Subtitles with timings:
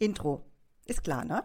[0.00, 0.44] Intro.
[0.86, 1.42] Ist klar, ne?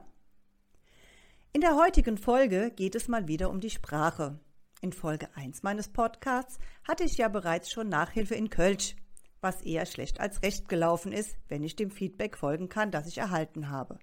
[1.53, 4.39] In der heutigen Folge geht es mal wieder um die Sprache.
[4.79, 8.95] In Folge 1 meines Podcasts hatte ich ja bereits schon Nachhilfe in Kölsch,
[9.41, 13.17] was eher schlecht als recht gelaufen ist, wenn ich dem Feedback folgen kann, das ich
[13.17, 13.97] erhalten habe.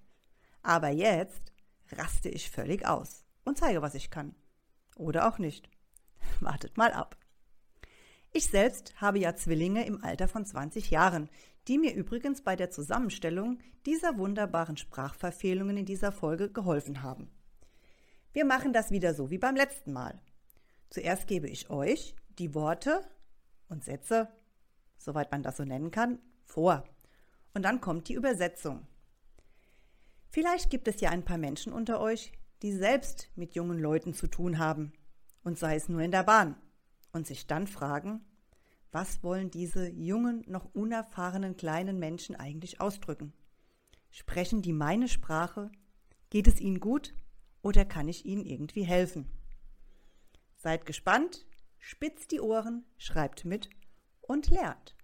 [0.63, 1.53] Aber jetzt
[1.93, 4.35] raste ich völlig aus und zeige, was ich kann.
[4.97, 5.69] Oder auch nicht.
[6.41, 7.15] Wartet mal ab.
[8.33, 11.29] Ich selbst habe ja Zwillinge im Alter von 20 Jahren,
[11.67, 17.29] die mir übrigens bei der Zusammenstellung dieser wunderbaren Sprachverfehlungen in dieser Folge geholfen haben.
[18.31, 20.21] Wir machen das wieder so wie beim letzten Mal.
[20.89, 23.01] Zuerst gebe ich euch die Worte
[23.67, 24.29] und Sätze,
[24.97, 26.85] soweit man das so nennen kann, vor.
[27.53, 28.87] Und dann kommt die Übersetzung.
[30.29, 34.27] Vielleicht gibt es ja ein paar Menschen unter euch, die selbst mit jungen Leuten zu
[34.27, 34.93] tun haben,
[35.43, 36.55] und sei es nur in der Bahn
[37.11, 38.25] und sich dann fragen,
[38.91, 43.33] was wollen diese jungen, noch unerfahrenen kleinen Menschen eigentlich ausdrücken?
[44.09, 45.71] Sprechen die meine Sprache?
[46.29, 47.13] Geht es ihnen gut
[47.61, 49.27] oder kann ich ihnen irgendwie helfen?
[50.57, 51.45] Seid gespannt,
[51.79, 53.69] spitzt die Ohren, schreibt mit
[54.21, 54.95] und lernt.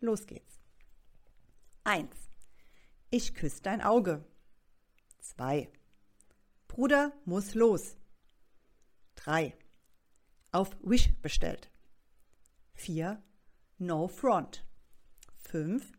[0.00, 0.60] Los geht's.
[1.84, 2.08] 1.
[3.10, 4.24] Ich küsse dein Auge.
[5.20, 5.70] 2.
[6.66, 7.96] Bruder muss los.
[9.16, 9.54] 3
[10.52, 11.70] auf Wish bestellt.
[12.74, 13.22] 4.
[13.78, 14.64] No Front.
[15.38, 15.92] 5.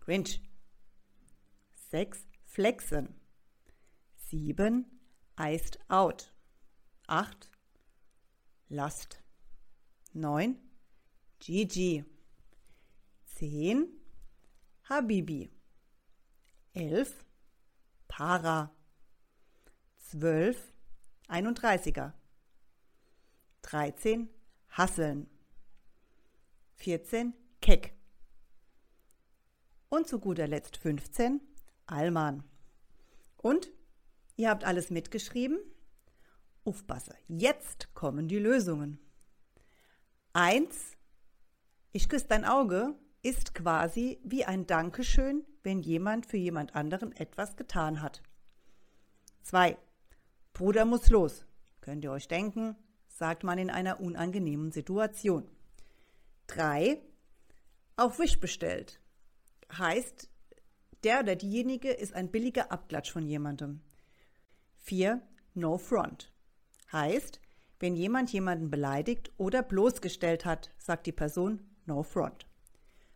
[0.00, 0.40] Grinch.
[1.90, 2.26] 6.
[2.44, 3.14] Flexen.
[4.16, 4.86] 7.
[5.36, 6.32] Iced Out.
[7.06, 7.50] 8.
[8.68, 9.22] Lust.
[10.12, 10.58] 9.
[11.38, 12.04] Gigi.
[13.36, 13.88] 10.
[14.88, 15.50] Habibi.
[16.74, 17.24] 11.
[18.08, 18.70] Para.
[20.10, 20.72] 12.
[21.28, 22.12] 31er.
[23.62, 24.28] 13
[24.70, 25.28] Hasseln.
[26.76, 27.94] 14 Keck.
[29.88, 31.40] Und zu guter Letzt 15
[31.86, 32.44] Alman.
[33.36, 33.70] Und
[34.36, 35.58] ihr habt alles mitgeschrieben?
[36.64, 38.98] Aufpasse, jetzt kommen die Lösungen.
[40.32, 40.96] 1.
[41.92, 47.56] Ich küsse dein Auge ist quasi wie ein Dankeschön, wenn jemand für jemand anderen etwas
[47.56, 48.22] getan hat.
[49.42, 49.76] 2.
[50.52, 51.44] Bruder muss los.
[51.80, 52.76] Könnt ihr euch denken,
[53.20, 55.46] sagt man in einer unangenehmen Situation.
[56.46, 56.98] 3.
[57.96, 58.98] Auf Wish bestellt.
[59.70, 60.30] Heißt,
[61.04, 63.82] der oder diejenige ist ein billiger Abklatsch von jemandem.
[64.78, 65.20] 4.
[65.52, 66.32] No front.
[66.92, 67.42] Heißt,
[67.78, 72.46] wenn jemand jemanden beleidigt oder bloßgestellt hat, sagt die Person no front.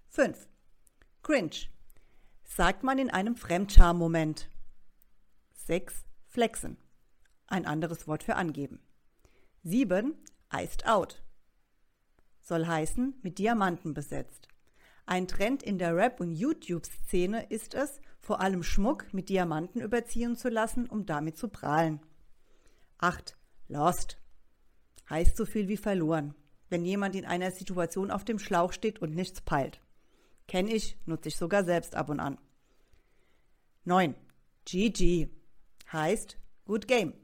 [0.08, 0.46] 5.
[1.22, 1.56] Cringe.
[2.44, 4.50] Sagt man in einem Fremdscham-Moment.
[5.66, 6.04] 6.
[6.26, 6.76] Flexen.
[7.46, 8.80] Ein anderes Wort für angeben.
[9.66, 10.14] 7.
[10.52, 11.22] Iced Out.
[12.42, 14.48] Soll heißen, mit Diamanten besetzt.
[15.06, 20.36] Ein Trend in der Rap- und YouTube-Szene ist es, vor allem Schmuck mit Diamanten überziehen
[20.36, 22.00] zu lassen, um damit zu prahlen.
[22.98, 23.38] 8.
[23.68, 24.18] Lost.
[25.08, 26.34] Heißt so viel wie verloren,
[26.68, 29.80] wenn jemand in einer Situation auf dem Schlauch steht und nichts peilt.
[30.46, 32.36] Kenn ich, nutze ich sogar selbst ab und an.
[33.84, 34.14] 9.
[34.66, 35.30] GG.
[35.90, 36.36] Heißt
[36.66, 37.23] Good Game.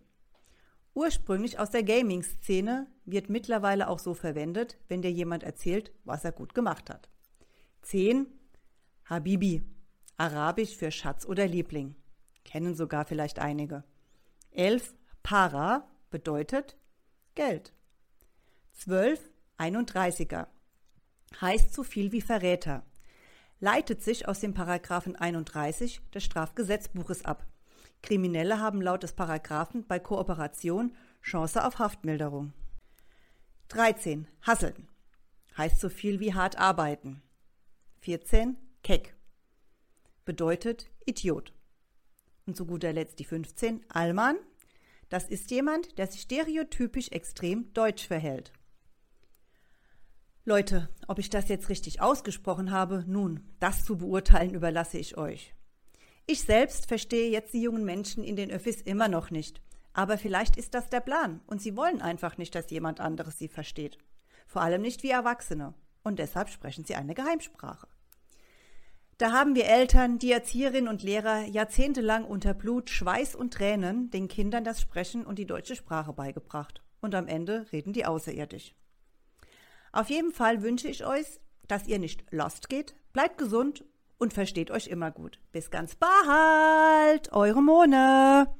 [0.95, 6.33] Ursprünglich aus der Gaming-Szene wird mittlerweile auch so verwendet, wenn dir jemand erzählt, was er
[6.33, 7.09] gut gemacht hat.
[7.83, 8.27] 10.
[9.05, 9.63] Habibi,
[10.17, 11.95] arabisch für Schatz oder Liebling.
[12.45, 13.85] Kennen sogar vielleicht einige.
[14.51, 14.95] 11.
[15.23, 16.77] Para bedeutet
[17.35, 17.73] Geld.
[18.73, 19.31] 12.
[19.59, 20.47] 31er
[21.41, 22.83] heißt so viel wie Verräter.
[23.61, 27.47] Leitet sich aus dem Paragraphen 31 des Strafgesetzbuches ab.
[28.03, 32.53] Kriminelle haben laut des Paragraphen bei Kooperation Chance auf Haftmilderung.
[33.69, 34.27] 13.
[34.43, 34.89] Hasseln.
[35.57, 37.23] Heißt so viel wie hart arbeiten.
[38.01, 38.57] 14.
[38.83, 39.15] Keck.
[40.25, 41.53] Bedeutet Idiot.
[42.47, 43.85] Und zu guter Letzt die 15.
[43.91, 44.37] Allmann.
[45.09, 48.53] Das ist jemand, der sich stereotypisch extrem deutsch verhält.
[50.45, 55.55] Leute, ob ich das jetzt richtig ausgesprochen habe, nun, das zu beurteilen überlasse ich euch.
[56.33, 59.61] Ich selbst verstehe jetzt die jungen Menschen in den Öffis immer noch nicht.
[59.93, 63.49] Aber vielleicht ist das der Plan und sie wollen einfach nicht, dass jemand anderes sie
[63.49, 63.99] versteht.
[64.47, 65.75] Vor allem nicht wie Erwachsene.
[66.05, 67.89] Und deshalb sprechen sie eine Geheimsprache.
[69.19, 74.29] Da haben wir Eltern, die Erzieherinnen und Lehrer jahrzehntelang unter Blut, Schweiß und Tränen den
[74.29, 76.81] Kindern das Sprechen und die deutsche Sprache beigebracht.
[77.01, 78.77] Und am Ende reden die außerirdisch.
[79.91, 83.85] Auf jeden Fall wünsche ich euch, dass ihr nicht lost geht, bleibt gesund
[84.21, 85.41] und versteht euch immer gut.
[85.51, 88.60] Bis ganz bald, eure Mone.